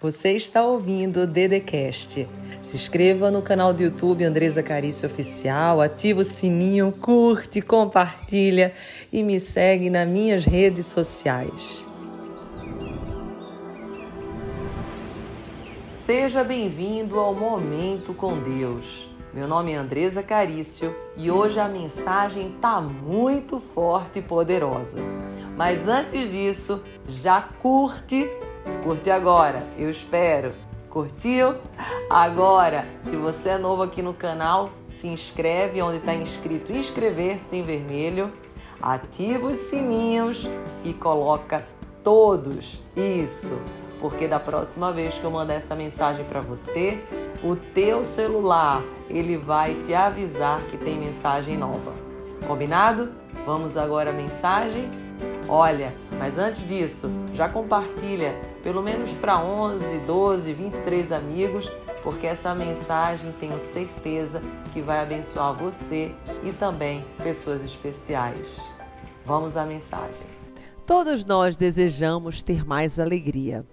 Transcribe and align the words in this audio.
Você 0.00 0.30
está 0.34 0.62
ouvindo 0.62 1.22
o 1.22 1.26
Dedecast. 1.26 2.24
Se 2.60 2.76
inscreva 2.76 3.32
no 3.32 3.42
canal 3.42 3.72
do 3.72 3.82
YouTube 3.82 4.22
Andresa 4.22 4.62
Carício 4.62 5.08
Oficial, 5.08 5.80
ativa 5.80 6.20
o 6.20 6.24
sininho, 6.24 6.92
curte, 6.92 7.60
compartilha 7.60 8.72
e 9.12 9.24
me 9.24 9.40
segue 9.40 9.90
nas 9.90 10.08
minhas 10.08 10.44
redes 10.44 10.86
sociais. 10.86 11.84
Seja 16.06 16.44
bem-vindo 16.44 17.18
ao 17.18 17.34
Momento 17.34 18.14
com 18.14 18.38
Deus. 18.38 19.08
Meu 19.34 19.48
nome 19.48 19.72
é 19.72 19.76
Andresa 19.76 20.22
Carício 20.22 20.94
e 21.16 21.28
hoje 21.28 21.58
a 21.58 21.66
mensagem 21.66 22.54
tá 22.60 22.80
muito 22.80 23.58
forte 23.74 24.20
e 24.20 24.22
poderosa. 24.22 24.98
Mas 25.56 25.88
antes 25.88 26.30
disso, 26.30 26.80
já 27.08 27.42
curte, 27.42 28.30
curte 28.82 29.10
agora, 29.10 29.62
eu 29.76 29.90
espero. 29.90 30.52
Curtiu? 30.88 31.54
Agora, 32.08 32.86
se 33.02 33.16
você 33.16 33.50
é 33.50 33.58
novo 33.58 33.82
aqui 33.82 34.00
no 34.00 34.14
canal, 34.14 34.70
se 34.84 35.06
inscreve 35.06 35.82
onde 35.82 35.98
está 35.98 36.14
inscrito 36.14 36.72
inscrever-se 36.72 37.56
em 37.56 37.62
vermelho, 37.62 38.32
ativa 38.80 39.48
os 39.48 39.58
sininhos 39.58 40.48
e 40.84 40.94
coloca 40.94 41.64
todos. 42.02 42.82
Isso 42.96 43.60
porque 44.00 44.28
da 44.28 44.38
próxima 44.38 44.92
vez 44.92 45.14
que 45.14 45.24
eu 45.24 45.30
mandar 45.30 45.54
essa 45.54 45.74
mensagem 45.74 46.24
para 46.24 46.40
você, 46.40 47.02
o 47.42 47.56
teu 47.56 48.04
celular 48.04 48.82
ele 49.08 49.36
vai 49.36 49.74
te 49.74 49.94
avisar 49.94 50.60
que 50.62 50.76
tem 50.76 50.98
mensagem 50.98 51.56
nova. 51.56 51.92
Combinado? 52.46 53.10
Vamos 53.44 53.76
agora 53.76 54.10
à 54.10 54.12
mensagem? 54.12 54.88
Olha, 55.48 55.94
mas 56.18 56.36
antes 56.36 56.66
disso, 56.68 57.08
já 57.32 57.48
compartilha 57.48 58.34
pelo 58.62 58.82
menos 58.82 59.10
para 59.12 59.42
11, 59.42 60.00
12, 60.00 60.52
23 60.52 61.10
amigos, 61.10 61.66
porque 62.02 62.26
essa 62.26 62.54
mensagem 62.54 63.32
tenho 63.40 63.58
certeza 63.58 64.42
que 64.74 64.82
vai 64.82 65.00
abençoar 65.00 65.54
você 65.54 66.14
e 66.44 66.52
também 66.52 67.02
pessoas 67.22 67.64
especiais. 67.64 68.60
Vamos 69.24 69.56
à 69.56 69.64
mensagem. 69.64 70.26
Todos 70.86 71.24
nós 71.24 71.56
desejamos 71.56 72.42
ter 72.42 72.66
mais 72.66 73.00
alegria. 73.00 73.64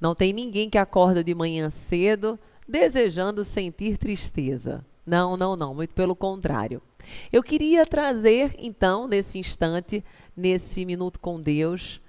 Não 0.00 0.16
tem 0.16 0.32
ninguém 0.32 0.68
que 0.68 0.78
acorda 0.78 1.22
de 1.22 1.34
manhã 1.36 1.70
cedo 1.70 2.36
desejando 2.66 3.44
sentir 3.44 3.96
tristeza. 3.96 4.84
Não, 5.06 5.36
não, 5.36 5.54
não, 5.54 5.72
muito 5.72 5.94
pelo 5.94 6.16
contrário. 6.16 6.82
Eu 7.32 7.42
queria 7.42 7.86
trazer, 7.86 8.54
então, 8.58 9.06
nesse 9.06 9.38
instante, 9.38 10.04
nesse 10.36 10.84
minuto 10.84 11.20
com 11.20 11.40
Deus, 11.40 12.00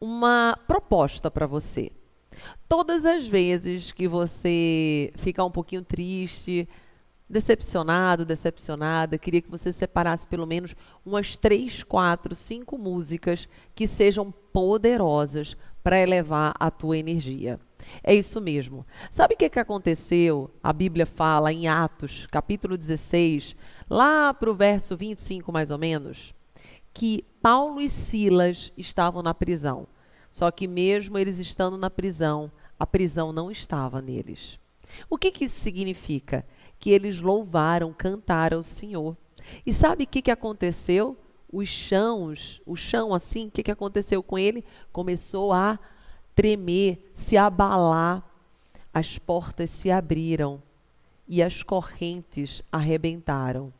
uma 0.00 0.58
proposta 0.66 1.30
para 1.30 1.46
você. 1.46 1.90
Todas 2.68 3.04
as 3.04 3.26
vezes 3.26 3.92
que 3.92 4.08
você 4.08 5.12
ficar 5.16 5.44
um 5.44 5.50
pouquinho 5.50 5.82
triste, 5.82 6.68
decepcionado, 7.28 8.24
decepcionada, 8.24 9.18
queria 9.18 9.40
que 9.40 9.50
você 9.50 9.72
separasse 9.72 10.26
pelo 10.26 10.46
menos 10.46 10.74
umas 11.06 11.36
três, 11.36 11.82
quatro, 11.84 12.34
cinco 12.34 12.76
músicas 12.76 13.48
que 13.74 13.86
sejam 13.86 14.32
poderosas 14.52 15.56
para 15.82 16.00
elevar 16.00 16.54
a 16.58 16.70
tua 16.70 16.98
energia. 16.98 17.60
É 18.02 18.14
isso 18.14 18.40
mesmo. 18.40 18.86
Sabe 19.10 19.34
o 19.34 19.36
que, 19.36 19.48
que 19.48 19.58
aconteceu? 19.58 20.50
A 20.62 20.72
Bíblia 20.72 21.06
fala 21.06 21.52
em 21.52 21.68
Atos, 21.68 22.26
capítulo 22.26 22.76
16, 22.76 23.56
lá 23.88 24.32
para 24.32 24.50
o 24.50 24.54
verso 24.54 24.96
25 24.96 25.52
mais 25.52 25.70
ou 25.70 25.78
menos, 25.78 26.34
que 26.92 27.24
Paulo 27.42 27.80
e 27.80 27.88
Silas 27.88 28.72
estavam 28.76 29.22
na 29.22 29.34
prisão. 29.34 29.86
Só 30.30 30.50
que 30.50 30.68
mesmo 30.68 31.18
eles 31.18 31.38
estando 31.38 31.76
na 31.76 31.90
prisão, 31.90 32.50
a 32.78 32.86
prisão 32.86 33.32
não 33.32 33.50
estava 33.50 34.00
neles. 34.00 34.58
O 35.08 35.18
que, 35.18 35.30
que 35.30 35.44
isso 35.44 35.58
significa? 35.60 36.46
Que 36.78 36.90
eles 36.90 37.20
louvaram, 37.20 37.92
cantaram 37.92 38.58
ao 38.58 38.62
Senhor. 38.62 39.16
E 39.66 39.72
sabe 39.72 40.04
o 40.04 40.06
que, 40.06 40.22
que 40.22 40.30
aconteceu? 40.30 41.16
os 41.52 41.68
chãos, 41.68 42.62
o 42.64 42.76
chão 42.76 43.12
assim, 43.12 43.48
o 43.48 43.50
que, 43.50 43.62
que 43.62 43.70
aconteceu 43.70 44.22
com 44.22 44.38
ele? 44.38 44.64
Começou 44.92 45.52
a 45.52 45.78
tremer, 46.40 47.10
se 47.12 47.36
abalar, 47.36 48.24
as 48.94 49.18
portas 49.18 49.68
se 49.68 49.90
abriram 49.90 50.62
e 51.28 51.42
as 51.42 51.62
correntes 51.62 52.62
arrebentaram. 52.72 53.70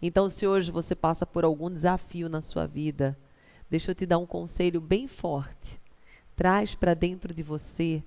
Então, 0.00 0.30
se 0.30 0.46
hoje 0.46 0.70
você 0.70 0.94
passa 0.94 1.26
por 1.26 1.44
algum 1.44 1.68
desafio 1.68 2.28
na 2.28 2.40
sua 2.40 2.68
vida, 2.68 3.18
deixa 3.68 3.90
eu 3.90 3.96
te 3.96 4.06
dar 4.06 4.18
um 4.18 4.26
conselho 4.26 4.80
bem 4.80 5.08
forte. 5.08 5.80
Traz 6.36 6.72
para 6.72 6.94
dentro 6.94 7.34
de 7.34 7.42
você 7.42 8.00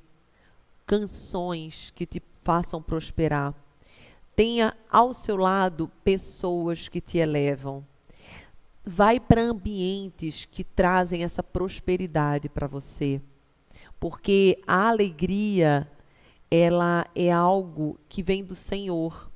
canções 0.85 1.91
que 1.93 2.05
te 2.05 2.23
façam 2.45 2.81
prosperar. 2.81 3.53
Tenha 4.33 4.73
ao 4.89 5.11
seu 5.11 5.35
lado 5.35 5.91
pessoas 6.01 6.87
que 6.87 7.01
te 7.01 7.17
elevam 7.17 7.85
vai 8.85 9.19
para 9.19 9.41
ambientes 9.41 10.47
que 10.49 10.63
trazem 10.63 11.23
essa 11.23 11.43
prosperidade 11.43 12.49
para 12.49 12.65
você. 12.65 13.21
Porque 13.99 14.61
a 14.65 14.89
alegria, 14.89 15.87
ela 16.49 17.05
é 17.15 17.31
algo 17.31 17.99
que 18.09 18.23
vem 18.23 18.43
do 18.43 18.55
Senhor. 18.55 19.31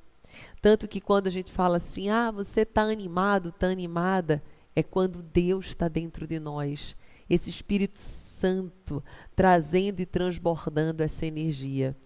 Tanto 0.60 0.88
que 0.88 1.00
quando 1.00 1.28
a 1.28 1.30
gente 1.30 1.52
fala 1.52 1.76
assim, 1.76 2.08
ah, 2.08 2.30
você 2.30 2.62
está 2.62 2.82
animado, 2.82 3.50
está 3.50 3.68
animada, 3.68 4.42
é 4.74 4.82
quando 4.82 5.22
Deus 5.22 5.66
está 5.66 5.88
dentro 5.88 6.26
de 6.26 6.38
nós. 6.38 6.96
Esse 7.28 7.50
Espírito 7.50 7.98
Santo 7.98 9.02
trazendo 9.34 10.00
e 10.00 10.06
transbordando 10.06 11.02
essa 11.02 11.26
energia. 11.26 11.96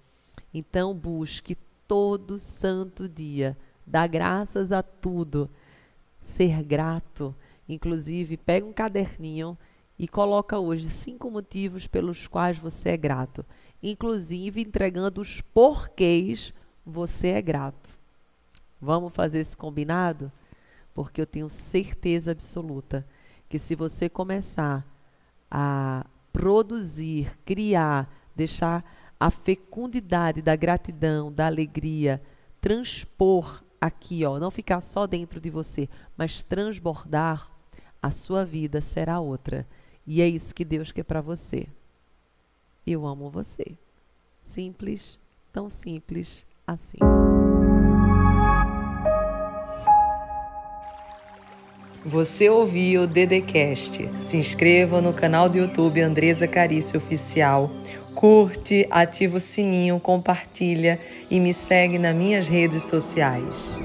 Então, 0.52 0.94
busque 0.94 1.56
todo 1.86 2.38
santo 2.38 3.08
dia, 3.08 3.56
dá 3.86 4.06
graças 4.06 4.70
a 4.72 4.82
tudo 4.82 5.50
ser 6.22 6.62
grato. 6.62 7.34
Inclusive, 7.68 8.36
pega 8.36 8.66
um 8.66 8.72
caderninho 8.72 9.56
e 10.00 10.08
coloca 10.08 10.58
hoje 10.58 10.88
cinco 10.88 11.30
motivos 11.30 11.86
pelos 11.86 12.26
quais 12.26 12.56
você 12.56 12.88
é 12.88 12.96
grato, 12.96 13.44
inclusive 13.82 14.62
entregando 14.62 15.20
os 15.20 15.42
porquês 15.42 16.54
você 16.86 17.28
é 17.28 17.42
grato. 17.42 18.00
Vamos 18.80 19.12
fazer 19.12 19.40
esse 19.40 19.54
combinado? 19.54 20.32
Porque 20.94 21.20
eu 21.20 21.26
tenho 21.26 21.50
certeza 21.50 22.32
absoluta 22.32 23.06
que 23.46 23.58
se 23.58 23.74
você 23.74 24.08
começar 24.08 24.86
a 25.50 26.06
produzir, 26.32 27.38
criar, 27.44 28.10
deixar 28.34 28.82
a 29.20 29.30
fecundidade 29.30 30.40
da 30.40 30.56
gratidão, 30.56 31.30
da 31.30 31.44
alegria 31.44 32.22
transpor 32.58 33.62
aqui, 33.78 34.24
ó, 34.24 34.38
não 34.38 34.50
ficar 34.50 34.80
só 34.80 35.06
dentro 35.06 35.38
de 35.38 35.50
você, 35.50 35.90
mas 36.16 36.42
transbordar, 36.42 37.50
a 38.02 38.10
sua 38.10 38.46
vida 38.46 38.80
será 38.80 39.20
outra. 39.20 39.66
E 40.06 40.20
é 40.20 40.28
isso 40.28 40.54
que 40.54 40.64
Deus 40.64 40.92
quer 40.92 41.04
para 41.04 41.20
você. 41.20 41.66
Eu 42.86 43.06
amo 43.06 43.30
você. 43.30 43.76
Simples, 44.40 45.18
tão 45.52 45.70
simples 45.70 46.44
assim. 46.66 46.98
Você 52.04 52.48
ouviu 52.48 53.02
o 53.02 53.06
Dedecast. 53.06 54.08
Se 54.22 54.36
inscreva 54.36 55.02
no 55.02 55.12
canal 55.12 55.48
do 55.48 55.58
YouTube 55.58 56.00
Andresa 56.00 56.48
Carício 56.48 56.98
Oficial. 56.98 57.70
Curte, 58.14 58.86
ativa 58.90 59.36
o 59.36 59.40
sininho, 59.40 60.00
compartilha 60.00 60.98
e 61.30 61.38
me 61.38 61.52
segue 61.52 61.98
nas 61.98 62.16
minhas 62.16 62.48
redes 62.48 62.84
sociais. 62.84 63.78